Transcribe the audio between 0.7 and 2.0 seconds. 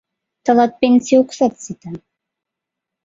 пенсий оксат сита...